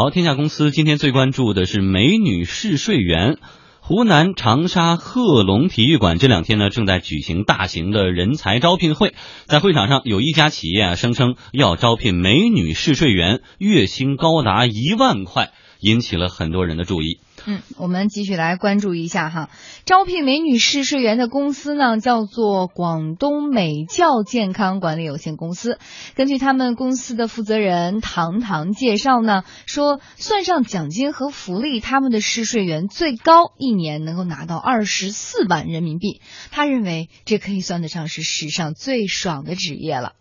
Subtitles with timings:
[0.00, 3.36] 好，天下公司今天最关注的是美女试睡员。
[3.82, 9.12] 湖南长沙贺龙体育馆这两天呢，正在举行大型的人才招聘会，
[9.44, 15.50] 在会场上有一家企业啊，声称要招聘美女试睡员，月薪高达一万块，
[15.80, 17.18] 引起了很多人的注意。
[17.46, 19.48] 嗯，我们继续来关注一下哈，
[19.86, 25.78] 招聘美女试睡员的公司呢，叫做广东美教健康管理有限公司。
[26.14, 36.20] 根据他们公司的负责人唐唐介绍呢，说算上奖金和福利，他们的试睡员最高一年能够拿到二十四万人民币。
[36.50, 40.12] 他认为这可以算得上是史上最爽的职业了。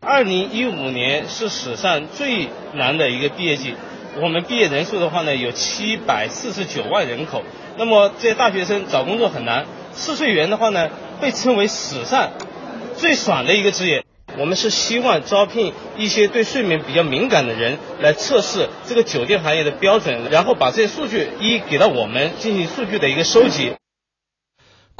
[0.00, 3.74] 二零一五年是史上最难的一个毕业季。
[4.20, 7.42] 我们毕业人数的话呢，有七百四十九万人口。
[7.78, 10.90] 那么这些大学生找工作很难，试睡员的话呢，
[11.20, 12.30] 被称为史上
[12.96, 14.04] 最爽的一个职业。
[14.38, 23.72] 我们是希望招聘一些对睡眠比较敏感的人来测试这个酒店行业的标准，然后把这些数据一给到我们进行数据的一个收集。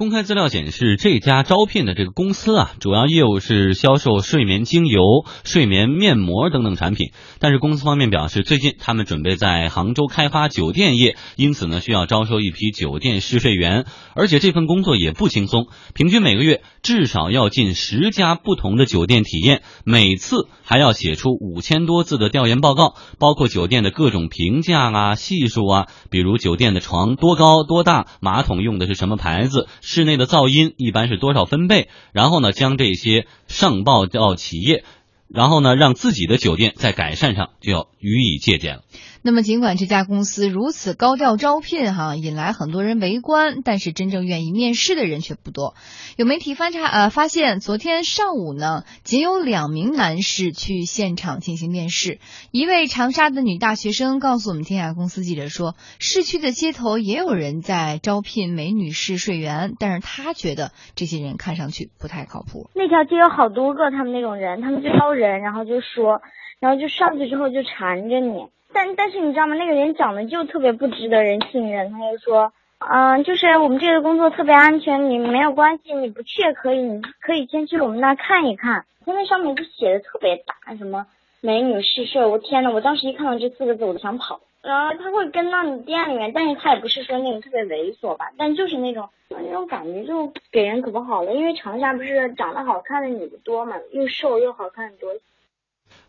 [0.02, 5.00] 公开资料显示，这家招聘的这个公司啊，主要业务是销售睡眠精油、
[5.44, 7.12] 睡眠面膜等等产品。
[7.38, 13.84] 但是公司方面表示，最近他们准备在杭州开发酒店业，因此呢，需要招收一批酒店试睡员。
[14.14, 29.68] 而且这份工作也不轻松，平均每个月至少要进十家不同的酒店体验，每次还要写出五千多字的调研报告，包括酒店的各种评价啊、系数啊，比如酒店的床多高多大，马桶用的是什么牌子。
[29.80, 31.88] 室内的噪音一般是多少分贝？
[32.12, 34.84] 然后呢，将这些上报到企业，
[35.28, 38.82] 然后呢，让自己的酒店在改善上就要予以借鉴了。
[39.24, 45.74] 那么，尽管这家公司如此高调招聘，哈，引来很多人围观，但是真正愿意面试的人却不多。
[46.16, 52.18] 有媒体翻查呃发现，昨天上午呢，仅有两名男士去现场进行面试。
[52.50, 62.68] 一位长沙的女大学生告诉我们天下公司记者说，市区的街头也有人在招聘美女试睡员，但是她觉得这些人看上去不太靠谱。
[62.74, 66.20] 那条街有好多个他们那种人，他们就招人，然后就说，
[66.58, 68.50] 然后就上去之后就缠着你。
[68.72, 69.54] 但但是你知道吗？
[69.54, 71.90] 那个人长得就特别不值得人信任。
[71.90, 78.84] 他就说，嗯，就是我们这个工作特别安全，你没有关系，你不去也可以，你可以先去我们那看一看。
[79.04, 81.06] 他那上面就写的特别大，什么
[81.40, 82.24] 美女试睡。
[82.24, 84.40] 我天呐，我当时一看到这四个字，我就想跑。
[84.62, 91.34] 然后他会跟到你店里面，但是他也不是说那种特别猥琐吧，但就是那种那种感觉就给人可不好了。
[91.34, 95.10] 因为长沙不是长得好看的女的多嘛，又瘦又好看多。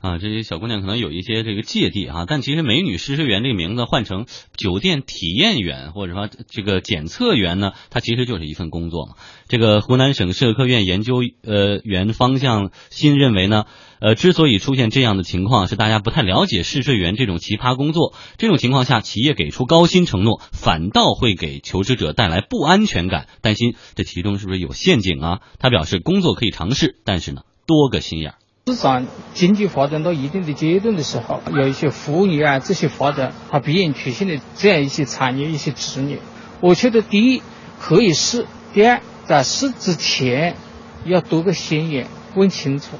[0.04, 4.26] 啊，这些小姑娘可能有一些这个芥蒂啊，但其实美女试睡员这个名字换成
[4.58, 9.16] 酒店体验员或者说这个检测员呢，它其实就是一份工作嘛。
[9.48, 13.64] 这个湖南省社科院研究呃员方向新认为呢，
[14.02, 18.14] 呃，之所以出现这样的情况，是大家不太了解试睡员这种奇葩工作。
[18.38, 25.40] 这种情况下，企业给出高薪承诺，反倒会给求职者带来不安全感，担心这其中是不是有陷阱啊？
[25.60, 28.36] 他表示，工作可以尝试，但是呢，多个心眼儿。
[28.66, 36.20] 市场经济发展到一定的阶段的时候，有一些服务业啊这些发展，它必然出现的这样一些产业、一些职业。
[36.62, 37.44] 我觉得第一
[37.82, 40.56] 可以试，第二在试之前
[41.04, 42.96] 要多个心眼，问清楚。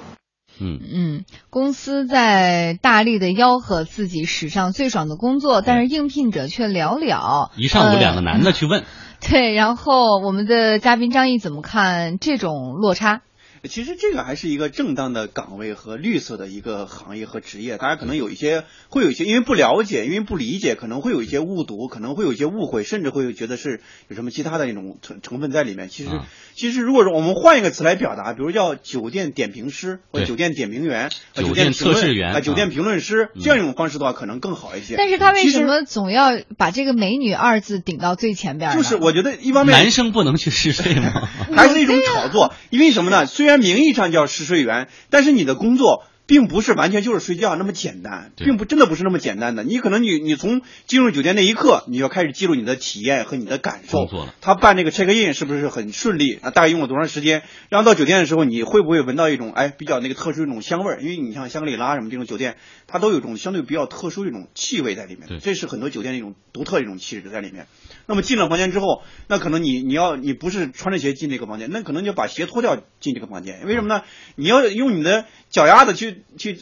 [0.60, 7.52] 嗯嗯，公司在大力的吆喝自己史上最爽的工作，但是应聘者却寥寥。
[7.58, 8.84] 一上午两个男的去问，
[9.22, 13.22] 对，然后我们的嘉宾张毅怎么看这种落差？
[13.70, 23.80] 其实这个还是一个正当的岗位和绿色的一个行业和职业，大家可能有一些会有一些因为不了解，因为不理解，可能会有一些误读，可能会有一些误会，甚至会觉得是
[24.10, 25.88] 有什么其他的那种成成分在里面。
[25.88, 26.10] 其实，
[26.56, 34.96] 其实如果说我们换一个词来表达，比如叫酒店点评师或者酒店点评员、酒店测试员啊、酒店评论师这样一种方式的话，可能更好一些。
[34.98, 38.76] 但是他为什么总要把这个“美女”二字顶到最前边？
[38.76, 41.30] 就是我觉得一方面男生不能去试睡吗？
[41.56, 42.54] 还是一种炒作？
[42.70, 43.26] 因为什么呢？
[43.26, 49.64] 虽然名义上叫试睡员，但是你的工作并不是完全就是睡觉那么简单，并不真的不是那么简单的。
[49.64, 54.08] 你可能你你从进入酒店那一刻，你要开始记录你的体验和你的感受。
[54.42, 56.36] 他办这个 check in 是不是很顺利？
[56.42, 57.44] 啊，大概用了多长时间？
[57.70, 61.02] 然后到酒店的时候，你会不会闻到一种哎比较那个特殊一种香味儿？
[61.02, 62.56] 因为你像香格里拉什么这种酒店，
[62.88, 65.28] 它都有一种相对比较特殊一种气味在里面。
[65.40, 67.68] 这是很多酒店一种独特的一种气质在里面。
[68.06, 73.62] 那么进了房间之后，那可能你你要你不是穿着鞋进这个房间，那可能就把鞋脱掉进这个房间。
[73.66, 74.04] 为什么呢？
[74.36, 76.60] 你要用你的脚丫子去去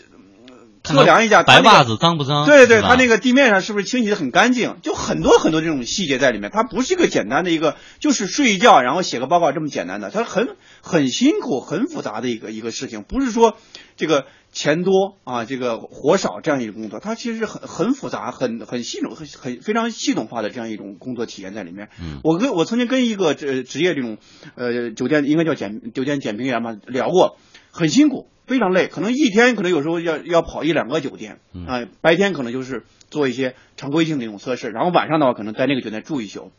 [0.83, 2.45] 测量一下白袜子脏不脏？
[2.47, 4.77] 对对，它那个地面上是不是清洗的很干净？
[4.81, 13.57] 就很多很多这种细节在里面，它不是一个简单的一个就是睡一觉然后写个报告这么简单的，它很很辛苦、很复杂的一个一个事情，不是说
[13.95, 21.89] 这个钱多啊，这个活少这样一个工作，它其实是很很复杂、很很系统、很很非常系统化的这样一种工作体验在里面。
[22.01, 24.17] 嗯我跟我曾经跟一个职职业这种
[24.55, 27.37] 呃酒店应该叫检酒店检评员嘛聊过，
[27.71, 36.51] 很辛苦，非常累，可能一天可能有时候要要跑一两个酒店嗯啊、白天可能就是做一些常规性的一种测试，然后晚上的话可能在那个酒店住一宿。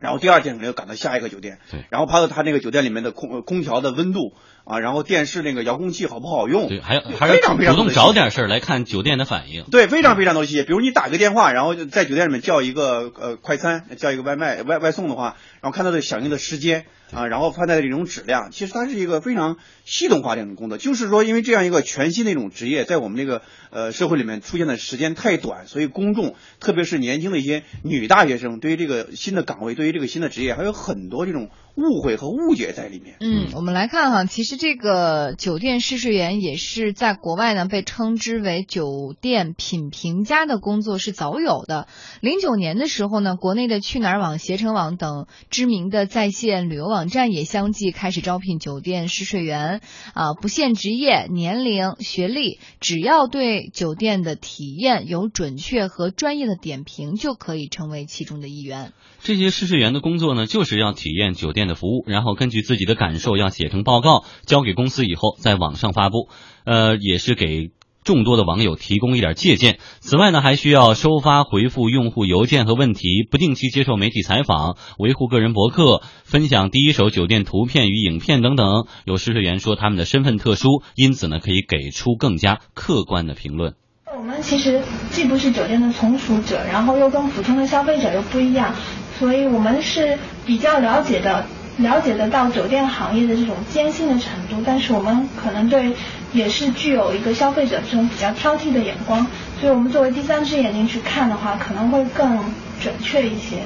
[0.00, 9.64] 然后第二天可能要赶到下一个酒店，对然后趴到他那个酒店里面的空呃空调的温度啊，然后电视那个遥控器好不好用，对，还有还是常非常主动找点事儿来看酒店的反应。
[9.70, 10.62] 对，非常非常多细节。
[10.62, 20.78] 比如你打个电话，然后就在酒店里面叫一个呃快餐，叫一个外卖外外送的话，然后看它的响应的时间啊，然后判断这种质量，其实它是一个非常系统化的一种工作。
[20.78, 33.16] 就是说，因为这样一个全新的一种职业，在我们这个呃社会里面出现的时间太短，所以公众特别是年轻的一些女大学生，对于这个新的岗位，对于这个新的职业，还有很多这种误会和误解在里面。
[33.20, 41.88] 嗯，我们来看哈，其实这个酒店试睡员也是在国外呢被称之为酒店品评家的工作是早有的。
[42.20, 49.80] 零九年的时候呢，国内的去哪儿网、携程网等知名的在线旅游网站也相继开始招聘酒店试睡员，
[50.14, 58.92] 啊，不限职业、年龄、学历，只要对酒店的体验有准确和专业的点评，就可以成为其中的一员。
[59.22, 66.28] 这些试睡员的工作呢，就是要体验酒店的服务，然后根据自己的感受要写成报告，交给公司以后在网上发布，
[66.64, 67.70] 呃，也是给。
[68.04, 69.78] 众多的网友提供一点借鉴。
[70.00, 78.84] 此外呢，还需要收发回复用户邮件和问题，不定期接受媒体采访，维护个人博客，分享第一手酒店图片与影片等等。
[79.06, 83.72] 有试睡员说他们的身份特殊，因此呢，可以给出更加客观的评论。
[84.14, 88.74] 我们其实既不是酒店的从属者，然后又跟普通的消费者又不一样，
[89.18, 91.46] 所以我们是比较了解的，
[91.78, 95.92] 了解得到酒店行业的这种艰辛的程度，但是我们可能对
[96.32, 99.26] 也是具有一个消费者这种比较挑剔的眼光，
[99.60, 102.38] 所以我们作为第三只眼睛去看的话，可能会更
[102.80, 103.58] 准确一些。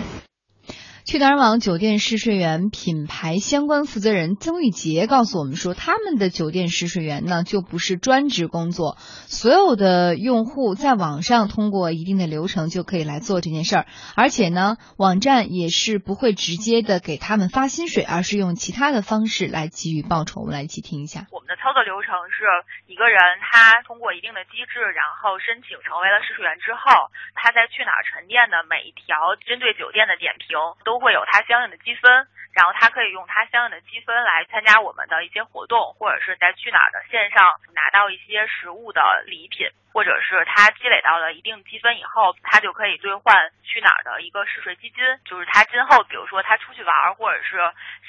[1.09, 20.43] 去哪儿网酒店试睡员品牌相关负责人曾玉杰告诉我们说，他们的酒店试睡员呢就不是专职工作，所有的用户在网上通过一定的流程就可以来做这件事儿，而且呢，网站也是不会直接的给他们发薪水，而是用其他的方式来给予报酬。
[20.43, 21.25] 我们来一起听一下。
[21.33, 22.45] 我们的操作流程是
[22.85, 30.53] 一个人他通过一定的机制，然后申请成为了试睡员之后，他在去哪儿沉淀的每一条针对酒店的点评
[30.85, 32.11] 都会有他相应的积分，
[32.53, 47.59] 然后他可以用他相应的积分来参加我们的一些活动，或者是在去哪儿的线上拿到一些实物的礼品，或者是他积累到了一定积分以后，他就可以兑换去哪儿的一个试睡基金，就是他今后比如说他出去玩或者是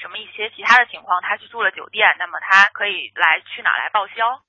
[0.00, 4.40] 什么一些其他的情况，他去住了酒店，那么他可以来去哪儿来报销。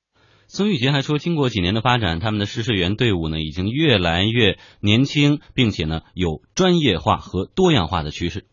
[0.53, 8.44] 孙玉杰还说，经过几年的发展，他们的试睡员队伍呢已经越来越年轻，并且呢有专业化和多样化的趋势。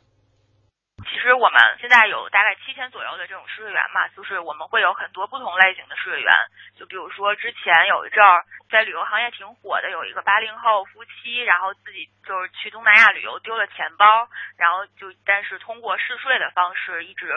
[1.06, 6.32] 其实我们现在有大概七千左右的这种试睡员嘛，就是我们会有很多不同类型的试睡员。
[6.76, 17.32] 就比如说之前有一阵儿在旅游行业挺火的，有一个八零后夫妻，然后自己就是去东南亚旅游丢了钱包，然后就但是通过试睡的方式一直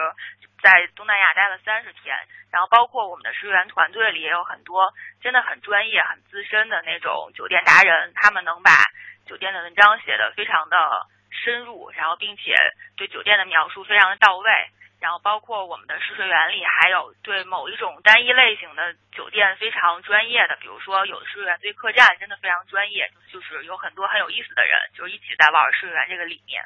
[0.60, 2.16] 在东南亚待了三十天。
[2.50, 4.92] 然后包括我们的试睡员团队里也有很多
[5.22, 8.70] 真的很专业、很资深的那种酒店达人，他们能把
[9.24, 11.06] 酒店的文章写得非常的。
[11.32, 12.54] 深入，然后并且
[12.96, 14.50] 对酒店的描述非常的到位，
[15.00, 26.62] 然后包括我们的试睡员里还有对某一种单一类型的酒店非常专业的，比如说有的试睡员对客栈真的非常专业，就是有很多很有意思的人，就是一起在玩试睡员这个里面。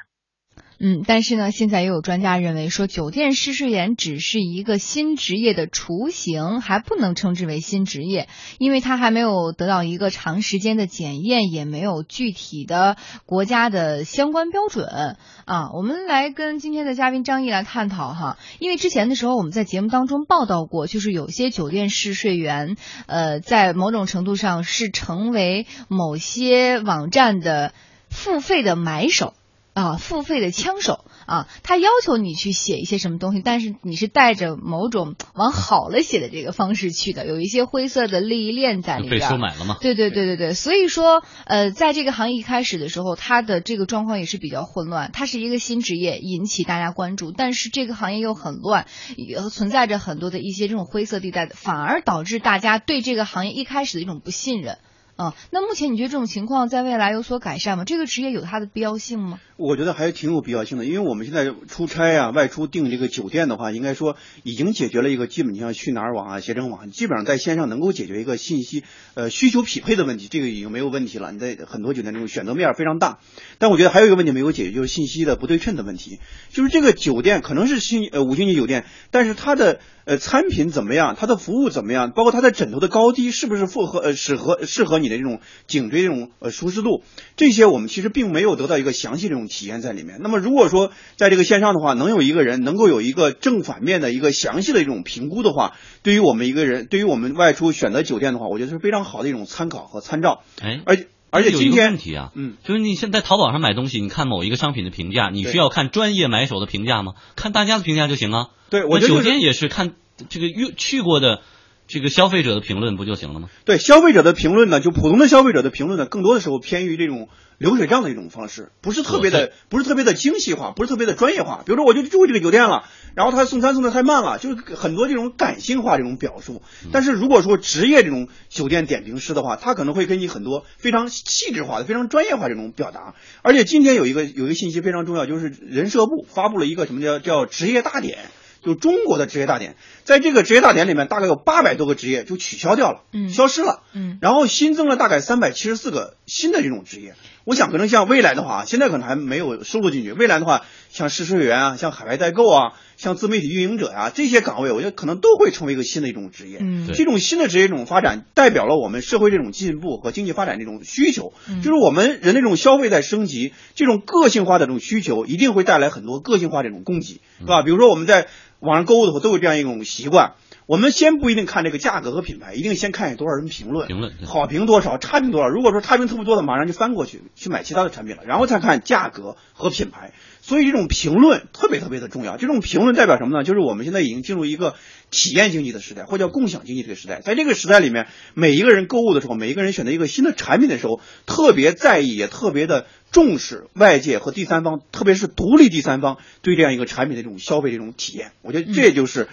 [0.79, 8.29] 嗯，但是呢，现在也有专家认为说，酒店试睡员只是一个新职业的雏形，还不能称之为新职业，
[8.59, 15.71] 因为它还没有得到一个长时间的检验，也没有具体的国家的相关标准啊。
[15.73, 22.75] 我们来跟今天的嘉宾张毅来探讨哈，因为之前的时候我们在节目当中报道过，就是有些酒店试睡员，
[23.07, 27.73] 呃，在某种程度上是成为某些网站的
[28.09, 29.33] 付费的买手。
[29.77, 39.21] 啊，付费的枪手啊，他要求你去写一些什么东西，但是你是带着某种往好了写的这个方式去的，有一些灰色的利益链在里边。
[39.21, 39.77] 被收买了吗？
[39.79, 45.11] 对对对对对，所以说，呃，在这个行业一开始的时候，它的这个状况也是比较混乱。
[45.13, 54.79] 它是一个新职业，引起大家关注，但是这个行业又很乱，也存在着很多的一些这种灰色地带，反而导致大家对这个行业一开始的一种不信任。
[55.17, 57.85] 啊，那目前你觉得这种情况在未来有所改善吗？
[57.85, 59.39] 这个职业有它的必要性吗？
[59.57, 68.83] 我觉得还是挺有必要性的，因为我们现在出差啊、外出订这个酒店的话，应该说已经解决了一个基本，你像去哪儿网啊、携程网，基本上在线上能够解决一个信息
[69.15, 71.31] 呃需求匹配的问题，这个已经没有问题了。
[71.31, 73.17] 你在很多酒店中选择面非常大，
[73.57, 76.19] 但我觉得还有一个问题没有解决，就是信息的不对称的问题。
[76.51, 87.01] 就是这个酒店可能是星呃五星级酒店，但是它的呃餐品怎么样，它的服务怎么样，包括它的枕头的高低是不是符合呃适合适合你的这种颈椎这种呃舒适度，
[87.35, 90.19] 这些我们其实并没有得到一个详细这种体验在里面。
[90.21, 95.73] 那么如果说在这个线上的话，能有一个人能够有一个正反面的一个详细的一种评估的话，
[96.03, 100.43] 对于我们一个人，对于我们外出选择酒店的话，我觉得是非常好的一种参考和参照。
[100.61, 107.13] 哎，而且而且有一个今天问题啊，嗯，就是你现在淘宝上买东西，你看某一个商品的评价，你需要看专业买手的评价吗？
[107.35, 108.47] 看大家的评价就行啊。
[108.69, 109.93] 对我觉得就是酒店也是看
[110.29, 111.41] 这个去去过的
[111.87, 113.49] 这个消费者的评论不就行了吗？
[113.63, 121.63] 对消费者的评论呢，就普通的消费者的评论呢，更多的时候偏于这种流水账的一种方式，不是特别的，不是特别的精细化，不是特别的专业化。
[121.65, 122.83] 比如说，我就住这个酒店了，
[123.15, 126.61] 然后他送餐送的太慢了，就是很多这种感性化这种表述。
[126.91, 133.15] 但是如果说职业这种酒店点评师的话，他可能会给你很多非常细致化的、非常专业化这种表达。
[133.43, 138.17] 而且今天有一个有一个信息非常重要，就是人社部发布了一个什么叫叫职业大典。
[138.63, 147.15] 就中国的职业大典，在这个职业大典里面，大概有八百多个职业就取消掉了，嗯消失了，嗯然后新增了大概三百七十四个新的这种职业。
[147.47, 150.11] 我想可能像未来的话，现在可能还没有收录进去。
[150.11, 156.57] 未来的话，像试睡员啊，像海外代购啊，像自媒体运营者呀、这些岗位，我觉得可能都会成为一个新的一种职业。
[156.59, 161.31] 嗯这种新的职业这种发展，代表了我们社会这种进步和经济发展这种需求。
[161.49, 167.61] 嗯就是我们人的这种消费在升级，这种个性化的这种需求，一定会带来很多个性化这种供给，嗯是吧？
[167.61, 168.27] 比如说我们在
[168.59, 170.33] 网上购物的时候都有这样一种习惯，
[170.67, 175.47] 我们先不一定看这个价格和品牌，一定先看有多少人评论，评论好评多少，差评多少。
[175.47, 180.11] 如果说差评特别多的，马上就翻过去去买其他的产品了，然后再看价格和品牌。
[180.41, 182.37] 所以这种评论特别特别的重要。
[182.37, 183.43] 这种评论代表什么呢？
[183.43, 184.75] 就是我们现在已经进入一个
[185.09, 187.21] 体验经济的时代，或者叫共享经济这个时代。
[187.21, 198.31] 在这个时代里面，每一个人购物的时候，每一个人选择一个新的产品的时候，特别在意，也特别的重视外界和第三方，特别是独立第三方对这样一个产品的这种消费这种体验。
[198.41, 199.27] 我觉得这就是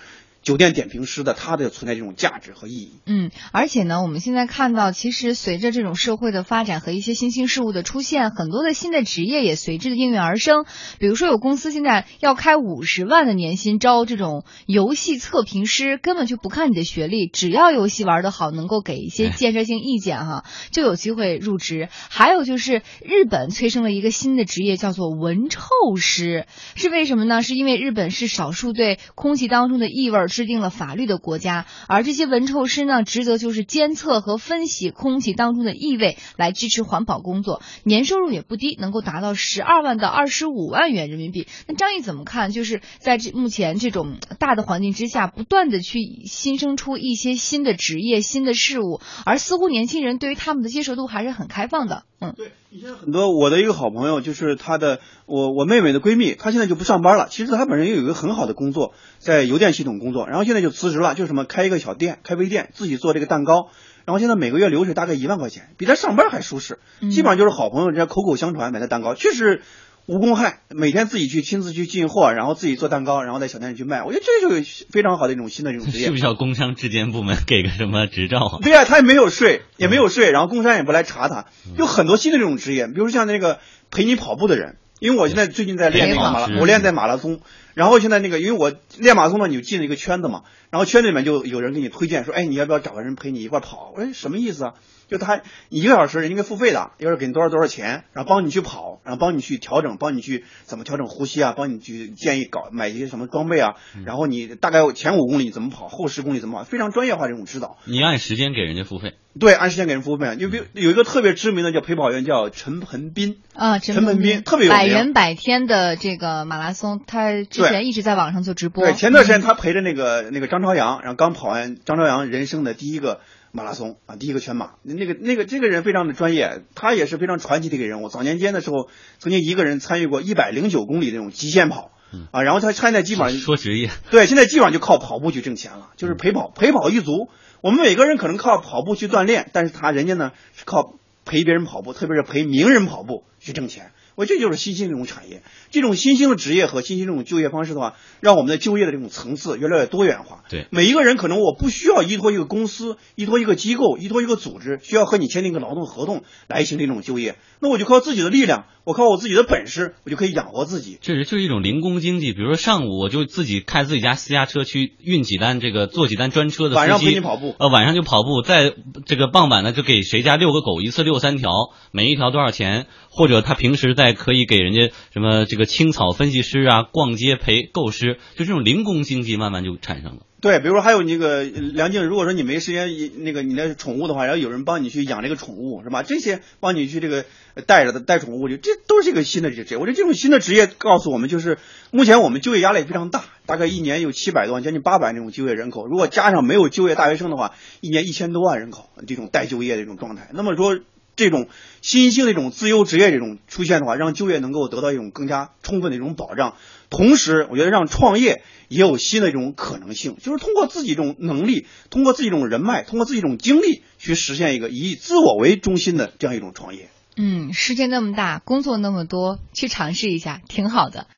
[0.45, 2.93] 酒店点评师的它的存在这种价值和意义。
[3.07, 10.67] 嗯，而且呢，我们现在看到，其实随着这种社会的发展和一些新兴事物的出现，很多的新的职业也随之的应运而生。
[10.99, 21.89] 比如说，有公司现在要开五十万的年薪招这种游戏测评师，根本就不看你的学历，只要游戏玩得好，能够给一些建设性意见哈，就有机会入职。
[22.11, 25.63] 还有就是日本催生了一个新的职业，叫做闻臭
[25.97, 27.43] 师，是为什么呢？
[27.43, 41.47] 是因为日本是少数对空气当中的异味儿制定了法律的国家，而这些闻臭师呢，职责就是监测和分析空气当中的异味，来支持环保工作，年收入也不低，能够达到十二万到二十五万元人民币。
[41.69, 42.51] 那张毅怎么看？
[42.51, 52.03] 就是在这目前这种大的环境之下，不断的去新生出一些新的职业、新的事物，而似乎年轻人对于他们的接受度还是很开放的。
[52.21, 57.29] 嗯，对，以前很多我的一个好朋友，就是她的我我妹妹的闺蜜，她现在就不上班了。
[57.31, 63.69] 其实她本身也有一个很好的工作，在邮电系统工作，然后现在就辞职了，就什么开一个小店，开微店，自己做这个蛋糕，
[64.05, 66.81] 然后现在每个月流水大概一万块钱，比她上班还舒适。
[67.13, 69.63] 基本上就是好朋友，人家口口相传买的蛋糕，确实
[70.07, 74.03] 无公害，每天自己去亲自去进货，然后自己做蛋糕，然后在小店里去卖。
[74.03, 76.17] 我觉得这就是非常好的一种新的这种职业是不。
[76.19, 78.59] 是要工商质监部门给个什么执照啊？
[78.61, 81.47] 对呀、他也没有税，也没有税，然后工商也不来查他，
[81.79, 87.41] 有很多新的这种职业，比如像那个陪你跑步的人，因为我现在最近在练那个马拉，我练在马拉松，
[87.75, 93.93] 然后现在那个，因为我练马拉松呢，你就进了一个圈子嘛，然后圈子里面就有人给你推荐说，哎，你要不要找个人陪你一块儿跑？
[93.97, 94.75] 我说什么意思啊？
[95.07, 103.75] 就他一个小时人家给付费的，要是给你多少多少钱，然后帮你去跑，然后帮你去调整，帮你去怎么调整呼吸啊，帮你去建议搞买一些什么装备啊，
[104.07, 107.77] 然后你大概前五公里怎么跑，后十公里怎么跑，非常专业化这种指导。
[107.85, 110.35] 你按时间给人家付费，对，按时间给人付费。
[110.39, 113.43] 有比有一个特别知名的叫陪跑员，叫陈鹏斌。
[113.53, 118.85] 啊，陈盆斌特别有名百人百天的这个马拉松，他之前一直在网上做直播。
[118.85, 123.21] 对，前段时间嗯他陪着那个那个张朝阳，然后刚跑完张朝阳人生的第一个
[123.53, 124.73] 马拉松啊，第一个全马。
[124.83, 128.09] 那个那个这个人非常的专业，他也是非常传奇的一个人物。
[128.09, 131.91] 早年间的时候，曾经一个人参与过一百零九公里那种极限跑。
[132.31, 137.29] 啊，然后他现在基本上说职业，对，现在基本上就靠跑步去挣钱了，就是陪跑，陪跑一族。
[137.61, 140.95] 我们每个人可能靠跑步去锻炼，但是他人家呢是靠
[141.25, 143.91] 陪别人跑步，特别是陪名人跑步去挣钱。
[144.17, 150.45] 我这就是新兴这种产业，这种新兴的职业和新兴这种就业方式的话，让我们的就业的这种层次越来越多元化。
[150.49, 160.99] 对，每一个人可能我不需要依托一个公司，依托一个机构，依托一个组织，需要和你签订一个劳动合同来形成一种就业，那我就靠自己的力量，我靠我自己的本事，我就可以养活自己。
[161.01, 162.33] 确实就是一种零工经济。
[162.33, 168.75] 比如说上午我就自己开自己家私家车去运几单这个坐几单专车的晚上陪你跑步，呃，晚上就跑步，在
[169.07, 171.51] 这个傍晚呢就给谁家遛个狗，一次遛三条，
[171.91, 172.87] 每一条多少钱？
[173.11, 174.91] 或者他平时在可以给人家。
[175.13, 180.27] 什么这个青草分析师啊，逛街陪购师，就这种零工经济慢慢就产生了。
[180.41, 182.91] 对，比如说还有那个梁静，如果说你没时间
[183.25, 186.03] 那个你的宠物的话，然后有人帮你去养这个宠物是吧？
[186.03, 187.25] 这些帮你去这个
[187.67, 189.79] 带着的带宠物，这都是一个新的职业。
[189.79, 191.57] 我觉得这种新的职业告诉我们，就是
[191.93, 195.87] 目前我们就业压力非常大，大概一年有七百多万，将近八百那种就业人口。
[195.87, 200.29] 如果加上没有就业大学生的话，一年一千多万人口这种待就业的这种状态。
[200.35, 200.79] 那么说。
[201.17, 201.49] 这种
[201.83, 206.57] 新兴的一种自由职业这种出现的话，让就业能够得到一种更加充分的一种保障，
[206.91, 216.91] 同时我觉得让创业也有新的一种可能性，就是通过自己这种能力，通过自己这种人脉，通过自己这种经历去实现一个以自我为中心的这样一种创业。
[217.17, 221.07] 嗯，世界那么大，工作那么多，去尝试一下挺好的。